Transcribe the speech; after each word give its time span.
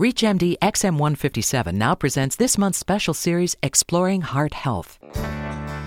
ReachMD 0.00 0.56
XM157 0.60 1.74
now 1.74 1.94
presents 1.94 2.36
this 2.36 2.56
month's 2.56 2.78
special 2.78 3.12
series 3.12 3.58
Exploring 3.62 4.22
Heart 4.22 4.54
Health. 4.54 4.98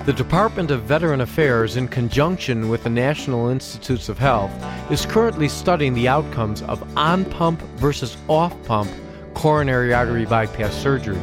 The 0.06 0.14
Department 0.16 0.70
of 0.70 0.84
Veteran 0.84 1.22
Affairs, 1.22 1.76
in 1.76 1.88
conjunction 1.88 2.70
with 2.70 2.84
the 2.84 2.90
National 2.92 3.50
Institutes 3.50 4.08
of 4.08 4.20
Health, 4.20 4.52
is 4.92 5.08
currently 5.08 5.50
studying 5.50 5.96
the 5.96 6.08
outcomes 6.08 6.62
of 6.62 6.84
on 6.96 7.26
pump 7.26 7.60
versus 7.78 8.16
off 8.28 8.54
pump 8.66 8.92
coronary 9.34 9.92
artery 9.92 10.26
bypass 10.26 10.76
surgery. 10.76 11.18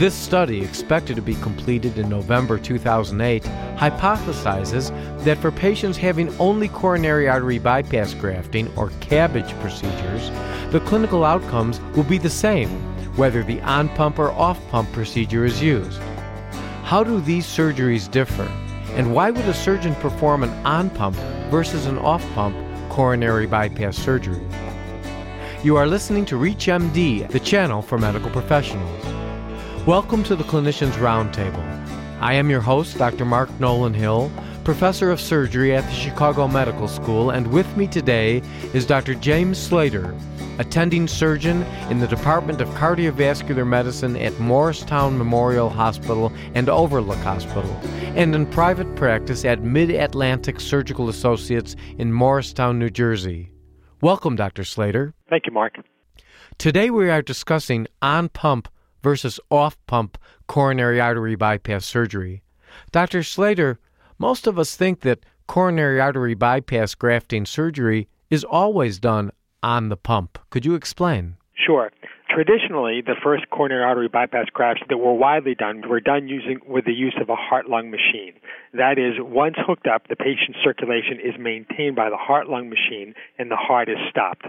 This 0.00 0.14
study, 0.14 0.62
expected 0.62 1.16
to 1.16 1.20
be 1.20 1.34
completed 1.34 1.98
in 1.98 2.08
November 2.08 2.58
2008, 2.58 3.42
hypothesizes 3.76 4.88
that 5.24 5.36
for 5.36 5.52
patients 5.52 5.98
having 5.98 6.34
only 6.38 6.68
coronary 6.68 7.28
artery 7.28 7.58
bypass 7.58 8.14
grafting 8.14 8.74
or 8.78 8.88
CABG 9.02 9.60
procedures, 9.60 10.30
the 10.72 10.80
clinical 10.86 11.22
outcomes 11.22 11.80
will 11.94 12.04
be 12.04 12.16
the 12.16 12.30
same 12.30 12.70
whether 13.16 13.42
the 13.42 13.60
on 13.60 13.90
pump 13.90 14.18
or 14.18 14.30
off 14.30 14.58
pump 14.70 14.90
procedure 14.92 15.44
is 15.44 15.60
used. 15.60 16.00
How 16.82 17.04
do 17.04 17.20
these 17.20 17.44
surgeries 17.44 18.10
differ? 18.10 18.50
And 18.94 19.14
why 19.14 19.30
would 19.30 19.44
a 19.44 19.52
surgeon 19.52 19.94
perform 19.96 20.44
an 20.44 20.66
on 20.66 20.88
pump 20.88 21.16
versus 21.50 21.84
an 21.84 21.98
off 21.98 22.26
pump 22.32 22.56
coronary 22.88 23.46
bypass 23.46 23.98
surgery? 23.98 24.48
You 25.62 25.76
are 25.76 25.86
listening 25.86 26.24
to 26.24 26.36
ReachMD, 26.36 27.28
the 27.28 27.40
channel 27.40 27.82
for 27.82 27.98
medical 27.98 28.30
professionals. 28.30 29.19
Welcome 29.86 30.24
to 30.24 30.36
the 30.36 30.44
Clinicians 30.44 30.92
Roundtable. 30.92 31.64
I 32.20 32.34
am 32.34 32.50
your 32.50 32.60
host, 32.60 32.98
Dr. 32.98 33.24
Mark 33.24 33.48
Nolan 33.58 33.94
Hill, 33.94 34.30
professor 34.62 35.10
of 35.10 35.18
surgery 35.18 35.74
at 35.74 35.84
the 35.84 35.94
Chicago 35.94 36.46
Medical 36.46 36.86
School, 36.86 37.30
and 37.30 37.46
with 37.46 37.76
me 37.78 37.86
today 37.86 38.42
is 38.74 38.84
Dr. 38.84 39.14
James 39.14 39.56
Slater, 39.56 40.14
attending 40.58 41.08
surgeon 41.08 41.62
in 41.88 41.98
the 41.98 42.06
Department 42.06 42.60
of 42.60 42.68
Cardiovascular 42.70 43.66
Medicine 43.66 44.16
at 44.16 44.38
Morristown 44.38 45.16
Memorial 45.16 45.70
Hospital 45.70 46.30
and 46.54 46.68
Overlook 46.68 47.16
Hospital, 47.18 47.74
and 48.14 48.34
in 48.34 48.44
private 48.44 48.94
practice 48.96 49.46
at 49.46 49.62
Mid 49.62 49.90
Atlantic 49.90 50.60
Surgical 50.60 51.08
Associates 51.08 51.74
in 51.96 52.12
Morristown, 52.12 52.78
New 52.78 52.90
Jersey. 52.90 53.50
Welcome, 54.02 54.36
Dr. 54.36 54.62
Slater. 54.62 55.14
Thank 55.30 55.46
you, 55.46 55.52
Mark. 55.52 55.76
Today 56.58 56.90
we 56.90 57.08
are 57.08 57.22
discussing 57.22 57.86
on 58.02 58.28
pump 58.28 58.68
versus 59.02 59.40
off 59.50 59.76
pump 59.86 60.18
coronary 60.46 61.00
artery 61.00 61.34
bypass 61.36 61.84
surgery. 61.86 62.42
Dr. 62.92 63.22
Slater, 63.22 63.78
most 64.18 64.46
of 64.46 64.58
us 64.58 64.76
think 64.76 65.00
that 65.00 65.24
coronary 65.46 66.00
artery 66.00 66.34
bypass 66.34 66.94
grafting 66.94 67.44
surgery 67.46 68.08
is 68.30 68.44
always 68.44 68.98
done 68.98 69.30
on 69.62 69.88
the 69.88 69.96
pump. 69.96 70.38
Could 70.50 70.64
you 70.64 70.74
explain? 70.74 71.36
Sure. 71.54 71.90
Traditionally, 72.32 73.02
the 73.04 73.16
first 73.20 73.50
coronary 73.50 73.82
artery 73.82 74.06
bypass 74.06 74.46
grafts 74.52 74.84
that 74.88 74.98
were 74.98 75.12
widely 75.12 75.56
done 75.56 75.82
were 75.88 76.00
done 76.00 76.28
using 76.28 76.60
with 76.64 76.84
the 76.84 76.92
use 76.92 77.16
of 77.20 77.28
a 77.28 77.34
heart-lung 77.34 77.90
machine. 77.90 78.34
That 78.72 78.98
is, 79.00 79.14
once 79.18 79.56
hooked 79.58 79.88
up, 79.88 80.06
the 80.06 80.14
patient's 80.14 80.60
circulation 80.62 81.18
is 81.18 81.34
maintained 81.40 81.96
by 81.96 82.08
the 82.08 82.16
heart-lung 82.16 82.70
machine 82.70 83.14
and 83.36 83.50
the 83.50 83.56
heart 83.56 83.88
is 83.88 83.98
stopped. 84.08 84.46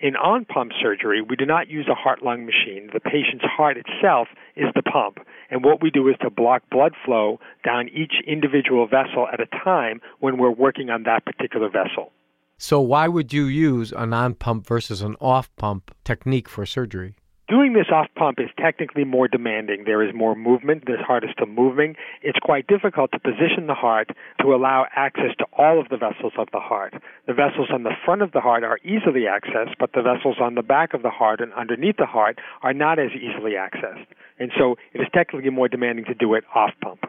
In 0.00 0.16
on 0.16 0.44
pump 0.44 0.72
surgery, 0.80 1.22
we 1.22 1.36
do 1.36 1.46
not 1.46 1.68
use 1.68 1.86
a 1.86 1.94
heart 1.94 2.22
lung 2.22 2.46
machine. 2.46 2.88
The 2.92 3.00
patient's 3.00 3.44
heart 3.44 3.76
itself 3.76 4.28
is 4.56 4.66
the 4.74 4.82
pump. 4.82 5.18
And 5.50 5.62
what 5.62 5.82
we 5.82 5.90
do 5.90 6.08
is 6.08 6.16
to 6.22 6.30
block 6.30 6.62
blood 6.70 6.94
flow 7.04 7.38
down 7.64 7.88
each 7.90 8.14
individual 8.26 8.86
vessel 8.88 9.28
at 9.30 9.40
a 9.40 9.46
time 9.62 10.00
when 10.18 10.38
we're 10.38 10.50
working 10.50 10.88
on 10.88 11.02
that 11.04 11.26
particular 11.26 11.68
vessel. 11.68 12.12
So, 12.56 12.80
why 12.80 13.08
would 13.08 13.32
you 13.32 13.44
use 13.44 13.92
an 13.92 14.14
on 14.14 14.34
pump 14.34 14.66
versus 14.66 15.02
an 15.02 15.16
off 15.20 15.54
pump 15.56 15.94
technique 16.02 16.48
for 16.48 16.64
surgery? 16.64 17.14
Doing 17.50 17.72
this 17.72 17.86
off 17.92 18.06
pump 18.14 18.38
is 18.38 18.48
technically 18.56 19.02
more 19.02 19.26
demanding. 19.26 19.82
There 19.84 20.08
is 20.08 20.14
more 20.14 20.36
movement. 20.36 20.86
The 20.86 20.98
heart 21.04 21.24
is 21.24 21.30
still 21.32 21.48
moving. 21.48 21.96
It's 22.22 22.38
quite 22.38 22.68
difficult 22.68 23.10
to 23.10 23.18
position 23.18 23.66
the 23.66 23.74
heart 23.74 24.10
to 24.40 24.54
allow 24.54 24.86
access 24.94 25.34
to 25.40 25.46
all 25.58 25.80
of 25.80 25.88
the 25.88 25.96
vessels 25.96 26.32
of 26.38 26.46
the 26.52 26.60
heart. 26.60 26.94
The 27.26 27.34
vessels 27.34 27.68
on 27.72 27.82
the 27.82 27.90
front 28.04 28.22
of 28.22 28.30
the 28.30 28.40
heart 28.40 28.62
are 28.62 28.78
easily 28.84 29.22
accessed, 29.22 29.74
but 29.80 29.90
the 29.94 30.02
vessels 30.02 30.36
on 30.40 30.54
the 30.54 30.62
back 30.62 30.94
of 30.94 31.02
the 31.02 31.10
heart 31.10 31.40
and 31.40 31.52
underneath 31.54 31.96
the 31.96 32.06
heart 32.06 32.38
are 32.62 32.72
not 32.72 33.00
as 33.00 33.10
easily 33.16 33.54
accessed. 33.58 34.06
And 34.38 34.52
so 34.56 34.76
it 34.92 35.00
is 35.00 35.08
technically 35.12 35.50
more 35.50 35.66
demanding 35.66 36.04
to 36.04 36.14
do 36.14 36.34
it 36.34 36.44
off 36.54 36.70
pump. 36.80 37.00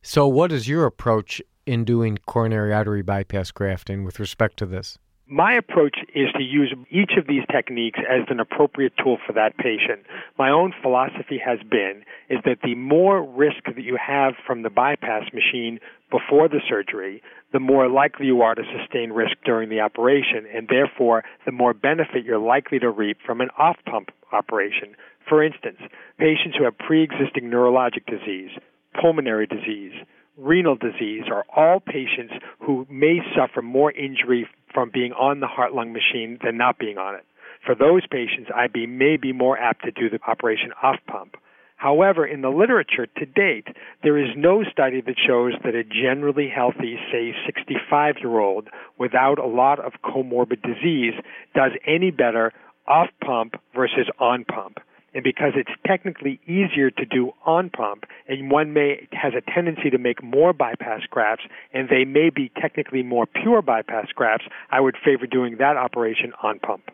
So, 0.00 0.26
what 0.26 0.50
is 0.50 0.66
your 0.66 0.86
approach 0.86 1.42
in 1.66 1.84
doing 1.84 2.16
coronary 2.24 2.72
artery 2.72 3.02
bypass 3.02 3.50
grafting 3.50 4.02
with 4.02 4.18
respect 4.18 4.56
to 4.58 4.66
this? 4.66 4.96
My 5.28 5.54
approach 5.54 5.96
is 6.14 6.28
to 6.36 6.42
use 6.42 6.72
each 6.88 7.12
of 7.18 7.26
these 7.26 7.42
techniques 7.50 7.98
as 8.08 8.22
an 8.28 8.38
appropriate 8.38 8.92
tool 9.02 9.18
for 9.26 9.32
that 9.32 9.56
patient. 9.56 10.06
My 10.38 10.50
own 10.50 10.72
philosophy 10.80 11.40
has 11.44 11.58
been 11.68 12.04
is 12.30 12.38
that 12.44 12.58
the 12.62 12.76
more 12.76 13.24
risk 13.24 13.64
that 13.66 13.82
you 13.82 13.96
have 13.96 14.34
from 14.46 14.62
the 14.62 14.70
bypass 14.70 15.24
machine 15.34 15.80
before 16.12 16.48
the 16.48 16.60
surgery, 16.68 17.22
the 17.52 17.58
more 17.58 17.88
likely 17.88 18.26
you 18.26 18.42
are 18.42 18.54
to 18.54 18.62
sustain 18.78 19.10
risk 19.10 19.36
during 19.44 19.68
the 19.68 19.80
operation, 19.80 20.46
and 20.54 20.68
therefore 20.68 21.24
the 21.44 21.50
more 21.50 21.74
benefit 21.74 22.24
you're 22.24 22.38
likely 22.38 22.78
to 22.78 22.88
reap 22.88 23.18
from 23.26 23.40
an 23.40 23.48
off 23.58 23.78
pump 23.84 24.10
operation. 24.32 24.94
For 25.28 25.42
instance, 25.42 25.78
patients 26.18 26.54
who 26.56 26.62
have 26.62 26.78
pre 26.78 27.02
existing 27.02 27.50
neurologic 27.50 28.06
disease, 28.06 28.50
pulmonary 29.00 29.48
disease, 29.48 29.92
renal 30.36 30.76
disease 30.76 31.24
are 31.28 31.44
all 31.54 31.80
patients 31.80 32.34
who 32.60 32.86
may 32.88 33.18
suffer 33.34 33.60
more 33.60 33.90
injury 33.90 34.48
from 34.76 34.90
being 34.92 35.12
on 35.12 35.40
the 35.40 35.46
heart 35.46 35.72
lung 35.72 35.94
machine 35.94 36.38
than 36.44 36.58
not 36.58 36.78
being 36.78 36.98
on 36.98 37.14
it. 37.14 37.24
For 37.64 37.74
those 37.74 38.06
patients, 38.06 38.50
IB 38.54 38.86
may 38.86 39.16
be 39.16 39.32
more 39.32 39.56
apt 39.58 39.86
to 39.86 39.90
do 39.90 40.10
the 40.10 40.20
operation 40.28 40.70
off 40.82 40.96
pump. 41.08 41.36
However, 41.76 42.26
in 42.26 42.42
the 42.42 42.50
literature 42.50 43.06
to 43.06 43.24
date, 43.24 43.68
there 44.02 44.18
is 44.18 44.28
no 44.36 44.64
study 44.64 45.00
that 45.00 45.14
shows 45.26 45.54
that 45.64 45.74
a 45.74 45.82
generally 45.82 46.50
healthy, 46.54 46.98
say, 47.10 47.34
65 47.46 48.16
year 48.20 48.38
old 48.38 48.68
without 48.98 49.38
a 49.38 49.46
lot 49.46 49.80
of 49.80 49.94
comorbid 50.04 50.60
disease 50.60 51.14
does 51.54 51.72
any 51.86 52.10
better 52.10 52.52
off 52.86 53.08
pump 53.24 53.54
versus 53.74 54.08
on 54.18 54.44
pump 54.44 54.78
and 55.16 55.24
because 55.24 55.52
it's 55.56 55.70
technically 55.86 56.38
easier 56.46 56.90
to 56.90 57.06
do 57.06 57.32
on 57.46 57.70
pump, 57.70 58.04
and 58.28 58.50
one 58.50 58.74
may 58.74 59.08
has 59.12 59.32
a 59.32 59.40
tendency 59.50 59.88
to 59.88 59.96
make 59.96 60.22
more 60.22 60.52
bypass 60.52 61.00
grafts, 61.08 61.44
and 61.72 61.88
they 61.88 62.04
may 62.04 62.28
be 62.28 62.52
technically 62.60 63.02
more 63.02 63.24
pure 63.24 63.62
bypass 63.62 64.08
grafts, 64.14 64.44
I 64.70 64.80
would 64.80 64.94
favor 65.02 65.26
doing 65.26 65.56
that 65.58 65.78
operation 65.78 66.34
on 66.42 66.58
pump. 66.58 66.90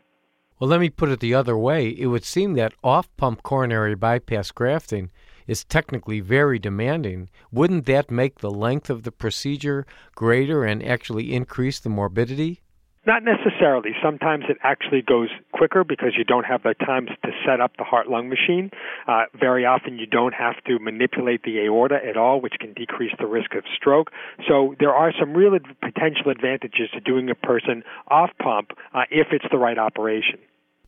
Well, 0.60 0.70
let 0.70 0.78
me 0.78 0.88
put 0.88 1.08
it 1.08 1.18
the 1.18 1.34
other 1.34 1.58
way. 1.58 1.88
It 1.88 2.06
would 2.06 2.22
seem 2.22 2.54
that 2.54 2.74
off 2.84 3.08
pump 3.16 3.42
coronary 3.42 3.96
bypass 3.96 4.52
grafting 4.52 5.10
is 5.48 5.64
technically 5.64 6.20
very 6.20 6.60
demanding. 6.60 7.28
Wouldn't 7.50 7.86
that 7.86 8.08
make 8.08 8.38
the 8.38 8.52
length 8.52 8.88
of 8.88 9.02
the 9.02 9.10
procedure 9.10 9.84
greater 10.14 10.64
and 10.64 10.80
actually 10.80 11.34
increase 11.34 11.80
the 11.80 11.88
morbidity? 11.88 12.62
Not 13.04 13.24
necessarily. 13.24 13.90
Sometimes 14.00 14.44
it 14.48 14.58
actually 14.62 15.02
goes 15.02 15.28
quicker 15.50 15.82
because 15.82 16.12
you 16.16 16.22
don't 16.22 16.44
have 16.44 16.62
the 16.62 16.74
time 16.74 17.06
to 17.06 17.30
set 17.44 17.60
up 17.60 17.76
the 17.76 17.82
heart 17.82 18.08
lung 18.08 18.28
machine. 18.28 18.70
Uh, 19.08 19.24
very 19.38 19.66
often 19.66 19.98
you 19.98 20.06
don't 20.06 20.34
have 20.34 20.62
to 20.68 20.78
manipulate 20.78 21.42
the 21.42 21.58
aorta 21.64 21.98
at 22.08 22.16
all, 22.16 22.40
which 22.40 22.54
can 22.60 22.72
decrease 22.74 23.10
the 23.18 23.26
risk 23.26 23.54
of 23.54 23.64
stroke. 23.76 24.12
So 24.46 24.76
there 24.78 24.94
are 24.94 25.12
some 25.18 25.32
real 25.34 25.58
potential 25.80 26.30
advantages 26.30 26.90
to 26.94 27.00
doing 27.00 27.28
a 27.28 27.34
person 27.34 27.82
off 28.06 28.30
pump 28.40 28.70
uh, 28.94 29.02
if 29.10 29.28
it's 29.32 29.46
the 29.50 29.58
right 29.58 29.78
operation. 29.78 30.38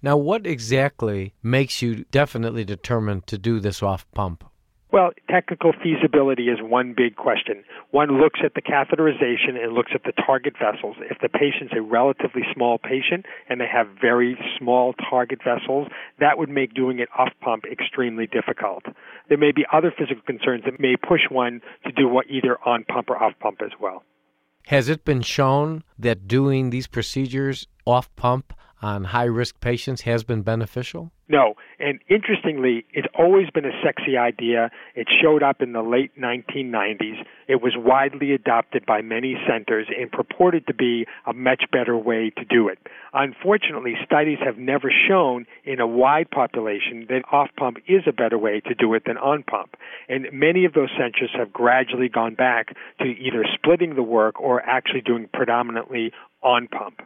Now, 0.00 0.16
what 0.16 0.46
exactly 0.46 1.34
makes 1.42 1.82
you 1.82 2.04
definitely 2.12 2.64
determined 2.64 3.26
to 3.26 3.38
do 3.38 3.58
this 3.58 3.82
off 3.82 4.06
pump? 4.12 4.44
Well, 4.94 5.10
technical 5.28 5.72
feasibility 5.72 6.44
is 6.44 6.59
one 6.62 6.94
big 6.97 7.16
question. 7.16 7.65
One 7.91 8.21
looks 8.21 8.38
at 8.44 8.55
the 8.55 8.62
catheterization 8.62 9.60
and 9.60 9.72
looks 9.72 9.91
at 9.93 10.05
the 10.05 10.12
target 10.25 10.55
vessels. 10.56 10.94
If 11.10 11.19
the 11.19 11.28
patient's 11.28 11.75
a 11.77 11.82
relatively 11.82 12.43
small 12.55 12.78
patient 12.78 13.27
and 13.49 13.60
they 13.60 13.66
have 13.66 13.88
very 14.00 14.38
small 14.56 14.94
target 15.10 15.41
vessels, 15.43 15.88
that 16.21 16.38
would 16.38 16.49
make 16.49 16.75
doing 16.75 17.00
it 17.00 17.08
off 17.19 17.32
pump 17.41 17.64
extremely 17.64 18.29
difficult. 18.29 18.85
There 19.29 19.37
may 19.37 19.50
be 19.50 19.67
other 19.73 19.91
physical 19.91 20.23
concerns 20.25 20.62
that 20.64 20.79
may 20.79 20.94
push 20.94 21.23
one 21.29 21.61
to 21.85 21.91
do 21.91 22.06
what 22.06 22.26
either 22.31 22.56
on 22.64 22.85
pump 22.85 23.11
or 23.11 23.20
off 23.20 23.32
pump 23.41 23.62
as 23.64 23.73
well. 23.81 24.05
Has 24.69 24.88
it 24.88 25.05
been 25.05 25.23
shown 25.23 25.82
that 25.99 26.29
doing 26.29 26.70
these 26.70 26.87
procedures 26.87 27.67
off 27.85 28.14
pump 28.14 28.52
on 28.81 29.02
high 29.05 29.25
risk 29.25 29.58
patients 29.61 30.02
has 30.02 30.23
been 30.23 30.43
beneficial? 30.43 31.11
No. 31.29 31.55
And 31.84 32.00
interestingly, 32.08 32.86
it's 32.94 33.06
always 33.14 33.50
been 33.50 33.66
a 33.66 33.82
sexy 33.84 34.16
idea. 34.16 34.70
It 34.94 35.06
showed 35.22 35.42
up 35.42 35.60
in 35.60 35.75
the 35.75 35.82
late 35.82 36.19
1990s. 36.19 37.22
It 37.46 37.60
was 37.60 37.75
widely 37.76 38.32
adopted 38.32 38.86
by 38.86 39.02
many 39.02 39.36
centers 39.46 39.86
and 39.94 40.10
purported 40.10 40.66
to 40.69 40.72
be 40.72 41.04
a 41.26 41.34
much 41.34 41.64
better 41.70 41.94
way 41.94 42.32
to 42.38 42.44
do 42.46 42.69
it. 42.69 42.78
Unfortunately, 43.12 43.96
studies 44.02 44.38
have 44.42 44.56
never 44.56 44.90
shown 45.06 45.44
in 45.64 45.78
a 45.78 45.86
wide 45.86 46.31
population 46.31 47.04
that 47.10 47.20
off 47.31 47.50
pump 47.58 47.76
is 47.86 48.04
a 48.06 48.12
better 48.12 48.38
way 48.38 48.60
to 48.60 48.75
do 48.75 48.94
it 48.94 49.02
than 49.04 49.19
on 49.19 49.42
pump. 49.42 49.76
And 50.08 50.28
many 50.32 50.64
of 50.64 50.72
those 50.72 50.88
centers 50.96 51.32
have 51.36 51.52
gradually 51.52 52.08
gone 52.08 52.34
back 52.34 52.75
to 53.00 53.04
either 53.04 53.44
splitting 53.52 53.94
the 53.94 54.02
work 54.02 54.40
or 54.40 54.62
actually 54.62 55.02
doing 55.02 55.28
predominantly 55.34 56.12
on 56.42 56.66
pump. 56.66 57.02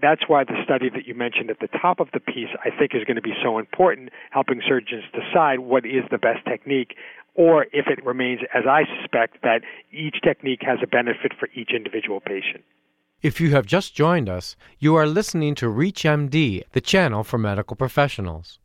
That's 0.00 0.22
why 0.26 0.44
the 0.44 0.56
study 0.64 0.88
that 0.90 1.06
you 1.06 1.14
mentioned 1.14 1.50
at 1.50 1.60
the 1.60 1.68
top 1.68 2.00
of 2.00 2.08
the 2.12 2.20
piece, 2.20 2.48
I 2.64 2.70
think, 2.70 2.94
is 2.94 3.04
going 3.04 3.16
to 3.16 3.22
be 3.22 3.34
so 3.42 3.58
important, 3.58 4.10
helping 4.30 4.62
surgeons 4.66 5.04
decide 5.12 5.60
what 5.60 5.84
is 5.84 6.04
the 6.10 6.18
best 6.18 6.44
technique, 6.46 6.96
or 7.34 7.64
if 7.72 7.86
it 7.88 8.04
remains, 8.04 8.40
as 8.54 8.64
I 8.68 8.84
suspect, 8.98 9.42
that 9.42 9.62
each 9.90 10.16
technique 10.22 10.62
has 10.62 10.78
a 10.82 10.86
benefit 10.86 11.32
for 11.38 11.48
each 11.54 11.70
individual 11.74 12.20
patient. 12.20 12.64
If 13.20 13.40
you 13.40 13.50
have 13.50 13.66
just 13.66 13.94
joined 13.94 14.28
us, 14.28 14.56
you 14.78 14.96
are 14.96 15.06
listening 15.06 15.54
to 15.56 15.66
ReachMD, 15.66 16.64
the 16.72 16.80
channel 16.80 17.22
for 17.22 17.38
medical 17.38 17.76
professionals. 17.76 18.58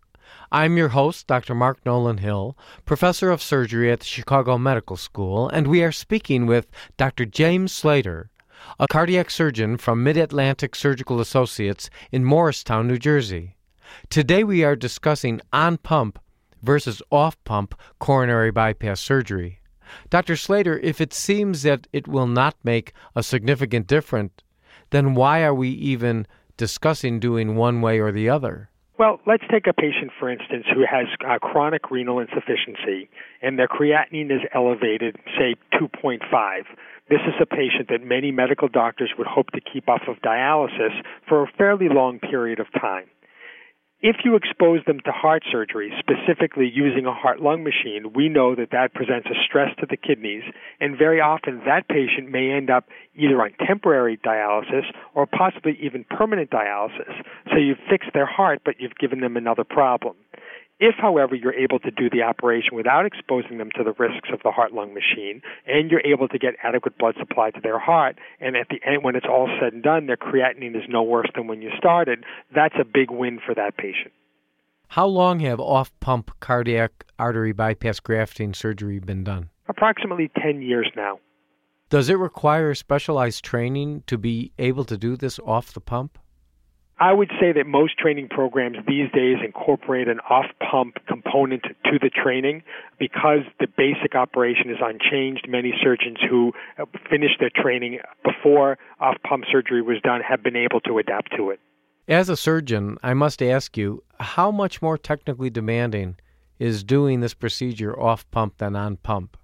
I'm 0.52 0.78
your 0.78 0.90
host, 0.90 1.28
Dr. 1.28 1.54
Mark 1.54 1.86
Nolan 1.86 2.18
Hill, 2.18 2.58
professor 2.86 3.32
of 3.32 3.42
surgery 3.42 3.92
at 3.92 4.00
the 4.00 4.06
Chicago 4.06 4.58
Medical 4.58 4.98
School, 4.98 5.50
and 5.50 5.68
we 5.68 5.84
are 5.84 5.92
speaking 5.92 6.46
with 6.46 6.72
Dr. 6.98 7.26
James 7.26 7.72
Slater, 7.72 8.30
a 8.80 8.88
cardiac 8.88 9.30
surgeon 9.30 9.78
from 9.78 10.04
Mid 10.04 10.18
Atlantic 10.18 10.76
Surgical 10.76 11.20
Associates 11.20 11.90
in 12.12 12.24
Morristown, 12.24 12.88
New 12.88 12.98
Jersey. 12.98 13.56
Today 14.10 14.44
we 14.44 14.64
are 14.64 14.76
discussing 14.76 15.42
on 15.52 15.78
pump 15.78 16.20
versus 16.62 17.02
off 17.12 17.42
pump 17.44 17.74
coronary 18.00 18.52
bypass 18.52 19.00
surgery. 19.00 19.60
Dr. 20.10 20.36
Slater, 20.36 20.80
if 20.80 21.00
it 21.00 21.14
seems 21.14 21.64
that 21.64 21.88
it 21.94 22.08
will 22.08 22.28
not 22.28 22.56
make 22.64 22.94
a 23.16 23.24
significant 23.24 23.88
difference, 23.88 24.34
then 24.90 25.16
why 25.16 25.44
are 25.44 25.54
we 25.54 25.70
even 25.70 26.28
discussing 26.58 27.20
doing 27.20 27.56
one 27.56 27.82
way 27.82 28.00
or 28.00 28.12
the 28.12 28.30
other? 28.30 28.70
Well, 28.98 29.20
let's 29.28 29.44
take 29.52 29.68
a 29.68 29.74
patient, 29.74 30.12
for 30.20 30.28
instance, 30.28 30.66
who 30.74 30.82
has 30.90 31.06
uh, 31.24 31.38
chronic 31.38 31.92
renal 31.92 32.20
insufficiency 32.20 33.10
and 33.44 33.60
their 33.60 33.68
creatinine 33.68 34.32
is 34.32 34.42
elevated, 34.56 35.18
say 35.38 35.56
2.5. 35.80 36.20
This 37.10 37.22
is 37.26 37.36
a 37.42 37.46
patient 37.46 37.88
that 37.90 38.04
many 38.04 38.32
medical 38.32 38.68
doctors 38.68 39.12
would 39.18 39.28
hope 39.28 39.52
to 39.52 39.62
keep 39.62 39.88
off 39.88 40.02
of 40.10 40.18
dialysis 40.18 41.02
for 41.28 41.44
a 41.44 41.52
fairly 41.58 41.88
long 41.90 42.20
period 42.20 42.60
of 42.60 42.68
time. 42.74 43.06
If 44.00 44.18
you 44.26 44.36
expose 44.36 44.82
them 44.86 45.00
to 45.06 45.12
heart 45.12 45.42
surgery, 45.50 45.92
specifically 45.98 46.70
using 46.72 47.08
a 47.08 47.14
heart 47.14 47.42
lung 47.42 47.64
machine, 47.64 48.14
we 48.14 48.30
know 48.30 48.54
that 48.54 48.70
that 48.72 48.94
presents 48.94 49.28
a 49.28 49.34
stress 49.48 49.74
to 49.80 49.88
the 49.90 49.98
kidneys, 49.98 50.44
and 50.80 50.98
very 50.98 51.20
often 51.20 51.62
that 51.66 51.88
patient 51.88 52.30
may 52.30 52.52
end 52.52 52.70
up 52.70 52.86
either 53.16 53.42
on 53.42 53.54
temporary 53.66 54.18
dialysis 54.18 54.84
or 55.16 55.26
possibly 55.26 55.80
even 55.82 56.04
permanent 56.04 56.52
dialysis. 56.52 57.24
So 57.50 57.58
you've 57.58 57.80
fixed 57.90 58.12
their 58.14 58.28
heart, 58.28 58.62
but 58.64 58.76
you've 58.80 58.98
given 59.00 59.22
them 59.22 59.36
another 59.36 59.64
problem. 59.64 60.16
If, 60.80 60.96
however, 60.96 61.34
you're 61.34 61.54
able 61.54 61.80
to 61.80 61.90
do 61.90 62.08
the 62.10 62.22
operation 62.22 62.76
without 62.76 63.06
exposing 63.06 63.58
them 63.58 63.72
to 63.76 63.84
the 63.84 63.94
risks 63.94 64.30
of 64.32 64.42
the 64.44 64.52
heart 64.52 64.74
lung 64.74 64.94
machine, 64.94 65.42
and 65.66 65.90
you're 65.90 66.06
able 66.06 66.28
to 66.28 66.38
get 66.38 66.54
adequate 66.64 67.00
blood 67.00 67.16
supply 67.18 67.50
to 67.50 67.60
their 67.62 67.80
heart, 67.80 68.18
and 68.40 68.56
at 68.56 68.68
the 68.70 68.80
end, 68.86 69.04
when 69.04 69.16
it's 69.16 69.26
all 69.28 69.50
said 69.60 69.74
and 69.74 69.82
done, 69.82 70.06
their 70.06 70.18
creatinine 70.18 70.76
is 70.76 70.88
no 70.88 71.02
worse 71.02 71.30
than 71.34 71.48
when 71.48 71.64
you 71.64 71.72
started, 71.78 72.24
that's 72.54 72.76
a 72.80 72.86
big 72.86 73.10
win 73.10 73.40
for 73.44 73.56
that 73.56 73.76
patient. 73.76 74.14
How 74.90 75.08
long 75.08 75.40
have 75.40 75.60
off 75.60 75.92
pump 76.00 76.32
cardiac 76.40 77.06
artery 77.18 77.54
bypass 77.54 78.00
grafting 78.00 78.54
surgery 78.54 79.00
been 79.00 79.24
done? 79.24 79.50
Approximately 79.68 80.32
10 80.42 80.62
years 80.62 80.90
now. 80.96 81.20
Does 81.90 82.10
it 82.10 82.20
require 82.20 82.76
specialized 82.76 83.44
training 83.44 84.04
to 84.08 84.18
be 84.18 84.52
able 84.60 84.86
to 84.86 84.98
do 84.98 85.16
this 85.16 85.40
off 85.40 85.74
the 85.74 85.82
pump? 85.82 86.20
I 87.00 87.14
would 87.14 87.30
say 87.40 87.52
that 87.52 87.68
most 87.68 87.98
training 88.00 88.28
programs 88.30 88.78
these 88.88 89.12
days 89.12 89.38
incorporate 89.46 90.08
an 90.08 90.20
off 90.30 90.48
pump 90.60 90.96
component 91.08 91.62
to 91.64 92.00
the 92.02 92.10
training 92.10 92.64
because 92.98 93.42
the 93.60 93.68
basic 93.68 94.16
operation 94.16 94.72
is 94.72 94.78
unchanged. 94.82 95.48
Many 95.48 95.74
surgeons 95.82 96.18
who 96.28 96.54
finished 97.08 97.40
their 97.40 97.52
training 97.56 98.00
before 98.24 98.80
off 99.00 99.18
pump 99.28 99.46
surgery 99.52 99.84
was 99.84 99.98
done 100.04 100.22
have 100.28 100.42
been 100.42 100.56
able 100.56 100.80
to 100.82 100.98
adapt 100.98 101.36
to 101.38 101.52
it. 101.52 101.60
As 102.08 102.30
a 102.30 102.38
surgeon, 102.38 102.98
I 103.04 103.14
must 103.14 103.44
ask 103.44 103.78
you 103.78 104.04
how 104.20 104.50
much 104.50 104.82
more 104.82 104.98
technically 104.98 105.52
demanding 105.52 106.16
is 106.58 106.84
doing 106.84 107.20
this 107.20 107.36
procedure 107.36 108.00
off 108.00 108.30
pump 108.32 108.58
than 108.58 108.76
on 108.76 108.98
pump? 108.98 109.38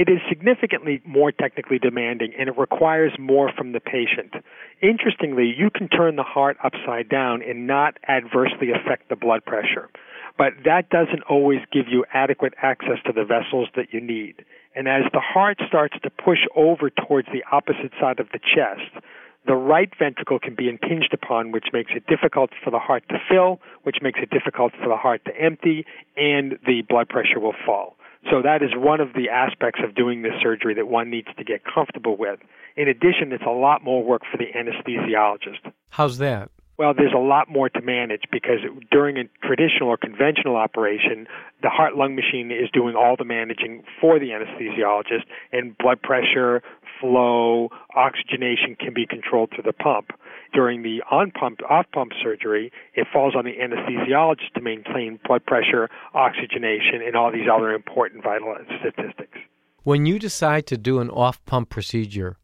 It 0.00 0.08
is 0.08 0.16
significantly 0.30 1.02
more 1.04 1.30
technically 1.30 1.78
demanding 1.78 2.32
and 2.38 2.48
it 2.48 2.56
requires 2.56 3.12
more 3.18 3.52
from 3.52 3.72
the 3.72 3.80
patient. 3.80 4.32
Interestingly, 4.80 5.52
you 5.54 5.68
can 5.68 5.90
turn 5.90 6.16
the 6.16 6.22
heart 6.22 6.56
upside 6.64 7.10
down 7.10 7.42
and 7.42 7.66
not 7.66 7.98
adversely 8.08 8.70
affect 8.70 9.10
the 9.10 9.16
blood 9.16 9.44
pressure. 9.44 9.90
But 10.38 10.54
that 10.64 10.88
doesn't 10.88 11.24
always 11.28 11.58
give 11.70 11.84
you 11.86 12.06
adequate 12.14 12.54
access 12.62 12.96
to 13.04 13.12
the 13.12 13.26
vessels 13.26 13.68
that 13.76 13.92
you 13.92 14.00
need. 14.00 14.42
And 14.74 14.88
as 14.88 15.02
the 15.12 15.20
heart 15.20 15.58
starts 15.68 15.96
to 16.02 16.08
push 16.08 16.46
over 16.56 16.88
towards 16.88 17.28
the 17.28 17.44
opposite 17.52 17.92
side 18.00 18.20
of 18.20 18.28
the 18.32 18.38
chest, 18.40 19.04
the 19.46 19.54
right 19.54 19.90
ventricle 19.98 20.38
can 20.38 20.54
be 20.54 20.70
impinged 20.70 21.12
upon, 21.12 21.52
which 21.52 21.74
makes 21.74 21.92
it 21.94 22.06
difficult 22.06 22.52
for 22.64 22.70
the 22.70 22.78
heart 22.78 23.04
to 23.10 23.18
fill, 23.28 23.60
which 23.82 23.96
makes 24.00 24.20
it 24.22 24.30
difficult 24.30 24.72
for 24.82 24.88
the 24.88 24.96
heart 24.96 25.20
to 25.26 25.36
empty, 25.38 25.84
and 26.16 26.58
the 26.66 26.80
blood 26.88 27.10
pressure 27.10 27.38
will 27.38 27.56
fall. 27.66 27.96
So 28.28 28.42
that 28.42 28.62
is 28.62 28.70
one 28.74 29.00
of 29.00 29.14
the 29.14 29.30
aspects 29.30 29.80
of 29.82 29.94
doing 29.94 30.22
this 30.22 30.34
surgery 30.42 30.74
that 30.74 30.88
one 30.88 31.10
needs 31.10 31.28
to 31.38 31.44
get 31.44 31.62
comfortable 31.64 32.16
with. 32.16 32.40
In 32.76 32.88
addition, 32.88 33.32
it's 33.32 33.44
a 33.46 33.50
lot 33.50 33.82
more 33.82 34.04
work 34.04 34.22
for 34.30 34.36
the 34.36 34.46
anesthesiologist. 34.56 35.72
How's 35.88 36.18
that? 36.18 36.50
Well, 36.80 36.94
there's 36.96 37.12
a 37.14 37.18
lot 37.18 37.50
more 37.50 37.68
to 37.68 37.82
manage 37.82 38.22
because 38.32 38.60
during 38.90 39.18
a 39.18 39.24
traditional 39.46 39.90
or 39.90 39.98
conventional 39.98 40.56
operation, 40.56 41.26
the 41.62 41.68
heart 41.68 41.94
lung 41.94 42.16
machine 42.16 42.50
is 42.50 42.70
doing 42.72 42.94
all 42.96 43.16
the 43.18 43.24
managing 43.24 43.84
for 44.00 44.18
the 44.18 44.30
anesthesiologist, 44.30 45.24
and 45.52 45.76
blood 45.76 46.00
pressure, 46.00 46.62
flow, 46.98 47.68
oxygenation 47.94 48.76
can 48.80 48.94
be 48.94 49.06
controlled 49.06 49.50
through 49.54 49.64
the 49.64 49.74
pump. 49.74 50.12
During 50.52 50.82
the 50.82 51.02
on 51.10 51.30
pump, 51.30 51.60
off 51.68 51.86
pump 51.92 52.12
surgery, 52.22 52.72
it 52.94 53.06
falls 53.12 53.34
on 53.36 53.44
the 53.44 53.52
anesthesiologist 53.52 54.52
to 54.54 54.60
maintain 54.60 55.20
blood 55.26 55.44
pressure, 55.46 55.88
oxygenation, 56.12 57.02
and 57.06 57.14
all 57.14 57.30
these 57.30 57.48
other 57.52 57.72
important 57.72 58.24
vital 58.24 58.56
statistics. 58.80 59.38
When 59.82 60.06
you 60.06 60.18
decide 60.18 60.66
to 60.66 60.76
do 60.76 60.98
an 60.98 61.08
off 61.10 61.44
pump 61.44 61.70
procedure, 61.70 62.36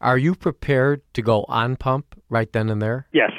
are 0.00 0.16
you 0.16 0.34
prepared 0.34 1.02
to 1.12 1.22
go 1.22 1.44
on 1.48 1.76
pump 1.76 2.20
right 2.30 2.50
then 2.50 2.70
and 2.70 2.80
there? 2.80 3.06
Yes. 3.12 3.30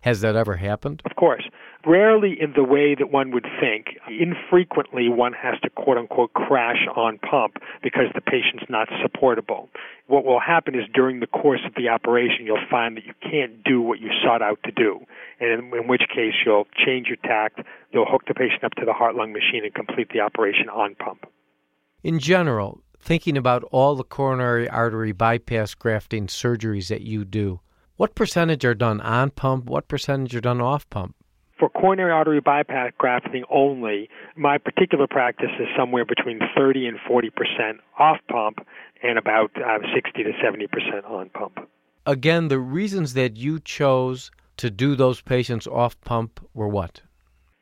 Has 0.00 0.20
that 0.22 0.36
ever 0.36 0.56
happened? 0.56 1.00
Of 1.04 1.16
course. 1.16 1.44
Rarely 1.86 2.36
in 2.40 2.54
the 2.56 2.64
way 2.64 2.94
that 2.94 3.12
one 3.12 3.30
would 3.32 3.46
think. 3.60 3.98
Infrequently, 4.08 5.08
one 5.08 5.34
has 5.34 5.60
to 5.62 5.70
quote 5.70 5.98
unquote 5.98 6.32
crash 6.32 6.86
on 6.96 7.18
pump 7.18 7.56
because 7.82 8.06
the 8.14 8.22
patient's 8.22 8.64
not 8.70 8.88
supportable. 9.02 9.68
What 10.06 10.24
will 10.24 10.40
happen 10.40 10.74
is 10.74 10.84
during 10.94 11.20
the 11.20 11.26
course 11.26 11.60
of 11.66 11.74
the 11.74 11.88
operation, 11.88 12.46
you'll 12.46 12.66
find 12.70 12.96
that 12.96 13.04
you 13.04 13.12
can't 13.20 13.62
do 13.64 13.82
what 13.82 14.00
you 14.00 14.08
sought 14.24 14.40
out 14.40 14.58
to 14.64 14.72
do. 14.72 15.00
And 15.40 15.50
in, 15.50 15.78
in 15.78 15.88
which 15.88 16.02
case, 16.08 16.34
you'll 16.44 16.66
change 16.86 17.08
your 17.08 17.16
tact, 17.16 17.60
you'll 17.92 18.06
hook 18.08 18.22
the 18.26 18.34
patient 18.34 18.64
up 18.64 18.72
to 18.76 18.84
the 18.86 18.92
heart 18.92 19.14
lung 19.14 19.32
machine 19.32 19.64
and 19.64 19.74
complete 19.74 20.08
the 20.12 20.20
operation 20.20 20.68
on 20.68 20.94
pump. 20.94 21.26
In 22.02 22.18
general, 22.18 22.80
thinking 22.98 23.36
about 23.36 23.64
all 23.70 23.94
the 23.94 24.04
coronary 24.04 24.68
artery 24.68 25.12
bypass 25.12 25.74
grafting 25.74 26.26
surgeries 26.26 26.88
that 26.88 27.02
you 27.02 27.24
do, 27.24 27.60
what 27.96 28.14
percentage 28.14 28.64
are 28.64 28.74
done 28.74 29.00
on 29.02 29.30
pump? 29.30 29.66
What 29.66 29.88
percentage 29.88 30.34
are 30.34 30.40
done 30.40 30.60
off 30.60 30.88
pump? 30.90 31.14
For 31.58 31.68
coronary 31.68 32.10
artery 32.10 32.40
bypass 32.40 32.92
grafting 32.98 33.44
only, 33.50 34.08
my 34.36 34.58
particular 34.58 35.06
practice 35.06 35.50
is 35.60 35.68
somewhere 35.76 36.04
between 36.04 36.40
30 36.56 36.86
and 36.86 36.98
40 37.06 37.30
percent 37.30 37.80
off 37.98 38.18
pump 38.28 38.58
and 39.02 39.18
about 39.18 39.50
uh, 39.56 39.78
60 39.94 40.24
to 40.24 40.32
70 40.42 40.66
percent 40.66 41.04
on 41.04 41.30
pump. 41.30 41.58
Again, 42.06 42.48
the 42.48 42.58
reasons 42.58 43.14
that 43.14 43.36
you 43.36 43.60
chose 43.60 44.30
to 44.56 44.70
do 44.70 44.94
those 44.94 45.20
patients 45.20 45.66
off 45.66 46.00
pump 46.02 46.40
were 46.54 46.68
what? 46.68 47.02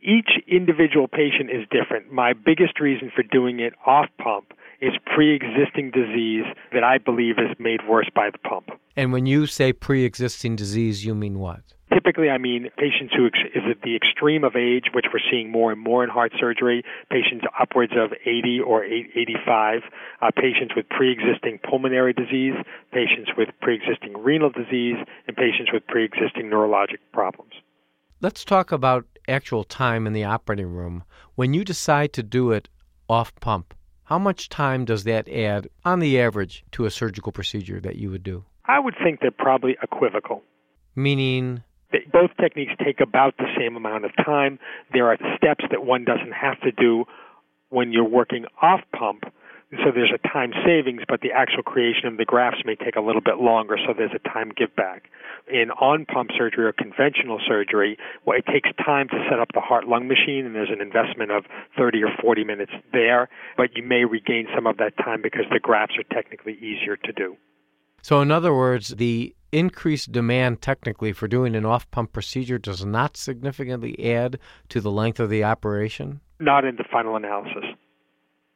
Each 0.01 0.31
individual 0.49 1.07
patient 1.07 1.51
is 1.51 1.67
different. 1.71 2.11
My 2.11 2.33
biggest 2.33 2.81
reason 2.81 3.13
for 3.15 3.23
doing 3.23 3.61
it 3.61 3.73
off 3.87 4.09
pump 4.19 4.53
is 4.81 4.91
pre-existing 5.15 5.93
disease 5.93 6.45
that 6.73 6.83
I 6.83 6.99
believe 6.99 7.39
is 7.39 7.57
made 7.61 7.81
worse 7.89 8.11
by 8.13 8.31
the 8.31 8.39
pump. 8.39 8.71
And 8.97 9.13
when 9.13 9.27
you 9.27 9.47
say 9.47 9.73
pre-existing 9.73 10.57
disease, 10.57 11.05
you 11.05 11.15
mean 11.15 11.39
what? 11.39 11.61
Typically, 11.93 12.31
I 12.31 12.39
mean 12.39 12.69
patients 12.79 13.13
who 13.15 13.27
ex- 13.27 13.39
is 13.55 13.63
at 13.71 13.83
the 13.83 13.97
extreme 13.97 14.45
of 14.45 14.57
age, 14.57 14.87
which 14.95 15.07
we're 15.13 15.21
seeing 15.31 15.51
more 15.51 15.73
and 15.73 15.81
more 15.81 16.03
in 16.05 16.11
heart 16.11 16.33
surgery, 16.39 16.83
patients 17.11 17.45
upwards 17.61 17.93
of 17.97 18.13
80 18.25 18.61
or 18.61 18.85
85, 18.85 19.83
uh, 20.21 20.31
patients 20.35 20.75
with 20.75 20.89
pre-existing 20.89 21.59
pulmonary 21.69 22.13
disease, 22.13 22.55
patients 22.93 23.31
with 23.37 23.49
pre-existing 23.61 24.17
renal 24.17 24.51
disease, 24.51 24.97
and 25.27 25.37
patients 25.37 25.71
with 25.73 25.87
pre-existing 25.87 26.47
neurologic 26.47 26.99
problems. 27.13 27.53
Let's 28.21 28.45
talk 28.45 28.73
about 28.73 29.05
actual 29.29 29.65
time 29.65 30.07
in 30.07 30.13
the 30.13 30.25
operating 30.25 30.69
room. 30.69 31.05
When 31.35 31.55
you 31.55 31.65
decide 31.65 32.13
to 32.15 32.23
do 32.23 32.53
it 32.53 32.69
off 33.09 33.35
pump, 33.37 33.75
how 34.05 34.19
much 34.19 34.49
time 34.49 34.85
does 34.85 35.05
that 35.05 35.29
add, 35.29 35.69
on 35.85 35.99
the 35.99 36.21
average, 36.21 36.65
to 36.73 36.85
a 36.85 36.91
surgical 36.91 37.33
procedure 37.33 37.81
that 37.81 37.97
you 37.97 38.11
would 38.11 38.23
do? 38.23 38.45
I 38.67 38.79
would 38.79 38.95
think 39.03 39.21
they're 39.21 39.31
probably 39.31 39.77
equivocal. 39.83 40.43
Meaning? 40.95 41.63
Both 42.13 42.31
techniques 42.41 42.73
take 42.85 43.01
about 43.01 43.37
the 43.37 43.47
same 43.59 43.77
amount 43.77 44.05
of 44.05 44.13
time. 44.25 44.59
There 44.93 45.09
are 45.09 45.19
steps 45.37 45.65
that 45.71 45.85
one 45.85 46.05
doesn't 46.05 46.33
have 46.33 46.61
to 46.63 46.73
do 46.73 47.05
when 47.69 47.93
you're 47.93 48.09
working 48.09 48.45
off 48.61 48.81
pump 48.97 49.25
so 49.81 49.91
there's 49.91 50.13
a 50.13 50.29
time 50.29 50.53
savings, 50.67 51.01
but 51.09 51.23
the 51.23 51.33
actual 51.33 51.63
creation 51.63 52.07
of 52.07 52.19
the 52.19 52.27
grafts 52.27 52.61
may 52.67 52.77
take 52.77 52.97
a 52.97 53.01
little 53.01 53.23
bit 53.23 53.39
longer, 53.39 53.79
so 53.87 53.95
there's 53.97 54.13
a 54.15 54.29
time 54.29 54.53
give 54.55 54.77
back. 54.77 55.09
In 55.51 55.71
on 55.71 56.05
pump 56.05 56.31
surgery 56.37 56.67
or 56.67 56.73
conventional 56.73 57.41
surgery, 57.49 57.97
well, 58.27 58.37
it 58.37 58.45
takes 58.45 58.69
time 58.85 59.09
to 59.09 59.17
set 59.31 59.41
up 59.41 59.49
the 59.55 59.61
heart 59.61 59.89
lung 59.89 60.09
machine, 60.09 60.45
and 60.45 60.55
there's 60.55 60.69
an 60.69 60.83
investment 60.83 61.31
of 61.31 61.45
30 61.79 62.05
or 62.05 62.11
40 62.21 62.45
minutes 62.45 62.73
there, 62.93 63.31
but 63.57 63.75
you 63.75 63.83
may 63.83 64.05
regain 64.05 64.47
some 64.55 64.67
of 64.67 64.77
that 64.77 64.93
time 64.99 65.23
because 65.23 65.47
the 65.51 65.59
grafts 65.59 65.97
are 65.97 66.15
technically 66.15 66.55
easier 66.55 66.97
to 66.97 67.13
do. 67.13 67.37
So, 68.03 68.21
in 68.21 68.31
other 68.31 68.55
words, 68.55 68.89
the 68.89 69.35
increased 69.53 70.11
demand 70.11 70.61
technically 70.63 71.13
for 71.13 71.29
doing 71.29 71.55
an 71.55 71.65
off 71.65 71.91
pump 71.91 72.13
procedure 72.13 72.59
does 72.59 72.85
not 72.85 73.17
significantly 73.17 74.13
add 74.13 74.39
to 74.71 74.81
the 74.81 74.91
length 74.91 75.21
of 75.21 75.31
the 75.31 75.45
operation? 75.45 76.21
Not 76.41 76.65
in 76.65 76.77
the 76.77 76.85
final 76.91 77.15
analysis. 77.15 77.65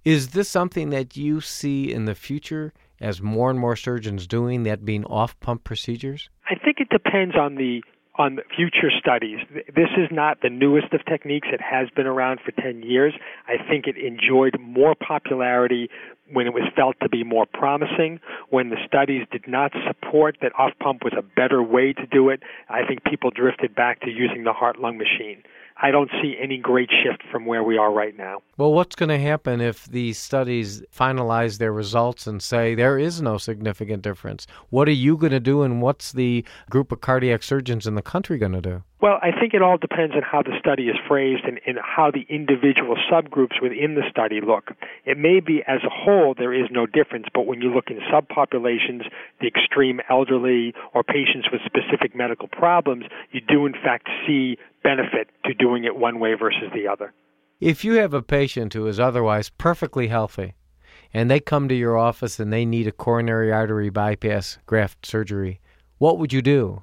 Is 0.05 0.31
this 0.31 0.49
something 0.49 0.91
that 0.91 1.17
you 1.17 1.41
see 1.41 1.93
in 1.93 2.05
the 2.05 2.15
future 2.15 2.73
as 3.01 3.21
more 3.21 3.51
and 3.51 3.59
more 3.59 3.77
surgeons 3.77 4.27
doing 4.27 4.63
that 4.63 4.85
being 4.85 5.05
off 5.05 5.39
pump 5.41 5.65
procedures? 5.65 6.31
I 6.49 6.55
think 6.55 6.79
it 6.79 6.89
depends 6.89 7.37
on 7.37 7.57
the 7.57 7.83
on 8.19 8.39
future 8.55 8.91
studies. 8.99 9.39
This 9.75 9.91
is 9.97 10.09
not 10.11 10.41
the 10.43 10.51
newest 10.51 10.93
of 10.93 11.05
techniques. 11.05 11.49
It 11.53 11.61
has 11.61 11.89
been 11.91 12.07
around 12.07 12.41
for 12.45 12.53
10 12.53 12.83
years. 12.83 13.15
I 13.47 13.57
think 13.69 13.87
it 13.87 13.97
enjoyed 13.97 14.59
more 14.61 14.95
popularity 14.95 15.91
when 16.33 16.47
it 16.47 16.55
was 16.55 16.65
felt 16.75 16.97
to 17.03 17.09
be 17.09 17.23
more 17.23 17.47
promising, 17.47 18.21
when 18.51 18.71
the 18.71 18.77
studies 18.87 19.27
did 19.31 19.47
not 19.47 19.73
support 19.87 20.37
that 20.43 20.53
off 20.59 20.73
pump 20.81 21.05
was 21.05 21.13
a 21.17 21.23
better 21.23 21.63
way 21.63 21.93
to 21.93 22.07
do 22.07 22.31
it. 22.31 22.43
I 22.69 22.85
think 22.87 23.05
people 23.05 23.31
drifted 23.31 23.75
back 23.75 24.01
to 24.01 24.11
using 24.11 24.45
the 24.45 24.53
heart 24.53 24.79
lung 24.79 24.99
machine. 24.99 25.43
I 25.81 25.91
don't 25.91 26.11
see 26.23 26.37
any 26.41 26.57
great 26.57 26.91
shift 26.91 27.23
from 27.31 27.45
where 27.45 27.63
we 27.63 27.77
are 27.77 27.93
right 27.93 28.17
now. 28.17 28.41
Well, 28.57 28.73
what's 28.73 28.97
going 28.97 29.11
to 29.11 29.19
happen 29.19 29.61
if 29.61 29.85
these 29.85 30.19
studies 30.19 30.83
finalize 30.95 31.59
their 31.59 31.73
results 31.73 32.27
and 32.27 32.43
say 32.43 32.75
there 32.75 32.99
is 32.99 33.21
no 33.21 33.37
significant 33.37 34.03
difference? 34.03 34.47
What 34.71 34.89
are 34.89 34.93
you 34.93 35.17
going 35.19 35.33
to 35.33 35.41
do, 35.41 35.63
and 35.63 35.83
what's 35.83 36.13
the 36.13 36.45
group 36.71 36.93
of 36.93 37.03
cardiac 37.03 37.43
surgeons 37.43 37.87
in 37.87 37.95
the 37.95 38.03
country 38.03 38.39
going 38.39 38.53
to 38.53 38.63
do? 38.63 38.83
Well, 38.99 39.19
I 39.23 39.31
think 39.31 39.53
it 39.53 39.61
all 39.61 39.77
depends 39.77 40.15
on 40.17 40.23
how 40.23 40.41
the 40.43 40.59
study 40.59 40.85
is 40.85 40.97
phrased 41.07 41.45
and, 41.45 41.61
and, 41.67 41.79
how 41.79 42.11
the 42.11 42.27
individual 42.31 42.97
subgroups 43.13 43.61
within 43.61 43.95
the 43.95 44.03
study 44.11 44.41
look. 44.41 44.71
It 45.05 45.19
may 45.19 45.41
be 45.41 45.63
as 45.69 45.81
a 45.85 45.91
whole 45.91 46.35
there 46.37 46.55
is 46.55 46.69
no 46.71 46.87
difference, 46.87 47.27
but 47.33 47.47
when 47.47 47.61
you 47.61 47.73
look 47.73 47.91
in 47.91 47.99
subpopulations, 48.11 49.05
the 49.41 49.47
extreme 49.47 50.01
elderly 50.09 50.73
or 50.95 51.05
patients 51.05 51.49
with 51.53 51.61
specific 51.67 52.17
medical 52.17 52.49
problems, 52.49 53.05
you 53.33 53.43
do 53.43 53.67
in 53.67 53.75
fact 53.75 54.09
see 54.27 54.57
benefit 54.87 55.29
to 55.45 55.55
doing 55.55 55.85
it 55.85 55.97
one 55.97 56.21
way 56.21 56.35
versus 56.35 56.71
the 56.73 56.87
other. 56.87 57.13
If 57.61 57.85
you 57.85 57.95
have 57.95 58.15
a 58.15 58.23
patient 58.23 58.75
who 58.75 58.87
is 58.87 59.01
otherwise 59.01 59.49
perfectly 59.49 60.09
healthy 60.09 60.55
and 61.13 61.29
they 61.29 61.41
come 61.41 61.69
to 61.69 61.75
your 61.75 61.97
office 61.97 62.39
and 62.39 62.53
they 62.53 62.65
need 62.65 62.87
a 62.87 62.93
coronary 62.93 63.51
artery 63.53 63.91
bypass 63.91 64.59
graft 64.67 65.05
surgery, 65.05 65.61
what 65.99 66.19
would 66.19 66.33
you 66.33 66.43
do? 66.43 66.83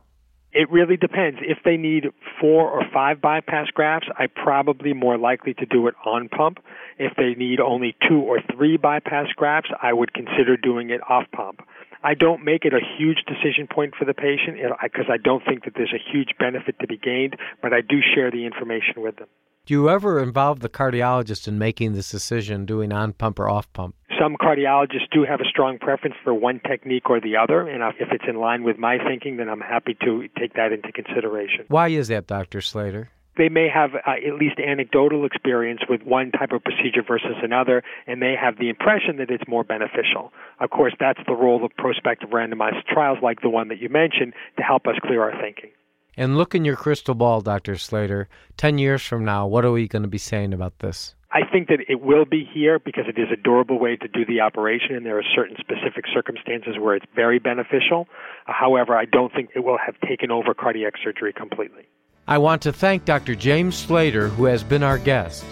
It 0.52 0.70
really 0.70 0.98
depends. 0.98 1.40
If 1.42 1.60
they 1.66 1.78
need 1.78 2.06
four 2.40 2.70
or 2.70 2.84
five 2.94 3.22
bypass 3.22 3.68
grafts, 3.74 4.08
I'm 4.20 4.30
probably 4.36 4.94
more 4.94 5.18
likely 5.18 5.54
to 5.56 5.66
do 5.66 5.88
it 5.88 5.96
on 6.06 6.30
pump. 6.30 6.60
If 7.00 7.14
they 7.18 7.34
need 7.34 7.60
only 7.60 7.96
two 8.08 8.20
or 8.20 8.40
three 8.56 8.78
bypass 8.78 9.28
grafts, 9.36 9.72
I 9.82 9.94
would 9.94 10.14
consider 10.14 10.56
doing 10.58 10.92
it 10.92 11.02
off 11.10 11.26
pump. 11.32 11.62
I 12.04 12.14
don't 12.16 12.44
make 12.44 12.66
it 12.66 12.74
a 12.74 12.82
huge 12.98 13.24
decision 13.26 13.68
point 13.74 13.94
for 13.98 14.04
the 14.06 14.14
patient 14.14 14.58
because 14.82 15.06
I 15.10 15.18
don't 15.18 15.44
think 15.46 15.64
that 15.64 15.74
there's 15.76 15.94
a 15.94 16.12
huge 16.12 16.30
benefit 16.38 16.78
to 16.80 16.88
be 16.88 16.98
gained, 16.98 17.38
but 17.62 17.74
I 17.74 17.82
do 17.82 18.00
share 18.14 18.30
the 18.30 18.46
information 18.46 18.96
with 18.98 19.16
them. 19.16 19.28
Do 19.66 19.74
you 19.74 19.90
ever 19.90 20.22
involve 20.22 20.60
the 20.60 20.68
cardiologist 20.68 21.48
in 21.48 21.58
making 21.58 21.94
this 21.94 22.12
decision, 22.12 22.66
doing 22.66 22.92
on 22.92 23.14
pump 23.14 23.40
or 23.40 23.50
off 23.50 23.72
pump? 23.72 23.96
Some 24.20 24.36
cardiologists 24.36 25.10
do 25.12 25.24
have 25.24 25.40
a 25.40 25.46
strong 25.46 25.80
preference 25.80 26.16
for 26.22 26.34
one 26.34 26.60
technique 26.68 27.10
or 27.10 27.22
the 27.22 27.38
other, 27.38 27.62
and 27.62 27.82
if 27.98 28.10
it's 28.12 28.26
in 28.28 28.36
line 28.36 28.64
with 28.64 28.78
my 28.78 28.98
thinking, 28.98 29.38
then 29.38 29.48
I'm 29.48 29.62
happy 29.62 29.96
to 30.04 30.28
take 30.38 30.56
that 30.56 30.74
into 30.74 30.92
consideration. 30.92 31.64
Why 31.70 31.88
is 31.88 32.10
that, 32.10 32.28
Dr. 32.28 32.60
Slater? 32.60 33.10
They 33.38 33.50
may 33.50 33.68
have 33.74 33.92
uh, 33.96 34.12
at 34.12 34.36
least 34.40 34.60
anecdotal 34.60 35.26
experience 35.26 35.82
with 35.90 36.04
one 36.04 36.32
type 36.32 36.52
of 36.52 36.64
procedure 36.64 37.04
versus 37.06 37.36
another, 37.42 37.84
and 38.08 38.22
they 38.22 38.36
have 38.40 38.58
the 38.58 38.70
impression 38.70 39.18
that 39.18 39.30
it's 39.30 39.48
more 39.48 39.64
beneficial. 39.64 40.32
Of 40.60 40.70
course, 40.70 40.94
that's 41.00 41.20
the 41.26 41.34
role 41.34 41.66
of 41.66 41.72
prospective 41.78 42.30
randomized 42.30 42.86
trials 42.88 43.20
like 43.22 43.42
the 43.42 43.50
one 43.50 43.70
that 43.70 43.80
you 43.80 43.90
mentioned 43.90 44.34
to 44.58 44.64
help 44.64 44.88
us 44.88 44.96
clear 45.04 45.24
our 45.24 45.40
thinking. 45.42 45.72
And 46.16 46.38
look 46.38 46.54
in 46.54 46.64
your 46.64 46.76
crystal 46.76 47.16
ball, 47.16 47.42
Dr. 47.42 47.76
Slater. 47.76 48.30
Ten 48.56 48.78
years 48.78 49.02
from 49.02 49.26
now, 49.26 49.48
what 49.48 49.66
are 49.66 49.72
we 49.72 49.88
going 49.88 50.04
to 50.04 50.08
be 50.08 50.20
saying 50.20 50.54
about 50.54 50.80
this? 50.80 51.16
I 51.32 51.42
think 51.52 51.70
that 51.70 51.80
it 51.90 52.00
will 52.00 52.26
be 52.26 52.48
here 52.54 52.78
because 52.78 53.06
it 53.08 53.20
is 53.20 53.30
a 53.34 53.36
durable 53.36 53.80
way 53.80 53.96
to 53.96 54.08
do 54.08 54.24
the 54.24 54.42
operation, 54.42 54.96
and 54.96 55.04
there 55.04 55.18
are 55.18 55.24
certain 55.36 55.56
specific 55.60 56.06
circumstances 56.14 56.76
where 56.80 56.96
it's 56.96 57.08
very 57.16 57.40
beneficial. 57.40 58.08
However, 58.46 58.96
I 58.96 59.06
don't 59.06 59.34
think 59.34 59.50
it 59.56 59.64
will 59.64 59.80
have 59.84 60.00
taken 60.08 60.30
over 60.30 60.54
cardiac 60.54 60.94
surgery 61.04 61.34
completely. 61.34 61.88
I 62.26 62.38
want 62.38 62.62
to 62.62 62.72
thank 62.72 63.04
Dr. 63.04 63.36
James 63.36 63.76
Slater, 63.76 64.30
who 64.30 64.46
has 64.46 64.64
been 64.64 64.82
our 64.82 64.98
guest. 64.98 65.44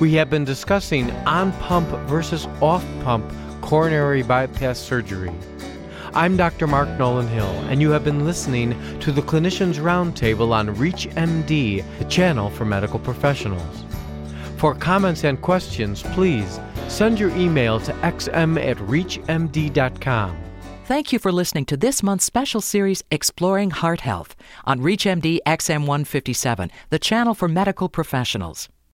We 0.00 0.12
have 0.14 0.28
been 0.28 0.44
discussing 0.44 1.10
on 1.26 1.52
pump 1.52 1.88
versus 2.08 2.46
off 2.60 2.84
pump 3.02 3.24
coronary 3.62 4.22
bypass 4.22 4.78
surgery. 4.78 5.32
I'm 6.12 6.36
Dr. 6.36 6.66
Mark 6.66 6.90
Nolan 6.98 7.26
Hill, 7.28 7.50
and 7.70 7.80
you 7.80 7.90
have 7.92 8.04
been 8.04 8.26
listening 8.26 8.76
to 9.00 9.12
the 9.12 9.22
Clinicians 9.22 9.76
Roundtable 9.76 10.52
on 10.52 10.74
ReachMD, 10.76 11.98
the 11.98 12.04
channel 12.04 12.50
for 12.50 12.66
medical 12.66 12.98
professionals. 12.98 13.84
For 14.58 14.74
comments 14.74 15.24
and 15.24 15.40
questions, 15.40 16.02
please 16.02 16.60
send 16.88 17.18
your 17.18 17.30
email 17.30 17.80
to 17.80 17.92
xm 17.92 18.62
at 18.62 18.76
reachmd.com. 18.76 20.49
Thank 20.90 21.12
you 21.12 21.20
for 21.20 21.30
listening 21.30 21.66
to 21.66 21.76
this 21.76 22.02
month's 22.02 22.24
special 22.24 22.60
series, 22.60 23.04
Exploring 23.12 23.70
Heart 23.70 24.00
Health, 24.00 24.34
on 24.64 24.80
ReachMD 24.80 25.38
XM157, 25.46 26.68
the 26.88 26.98
channel 26.98 27.32
for 27.32 27.46
medical 27.46 27.88
professionals. 27.88 28.68